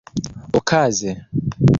[0.57, 1.11] okaze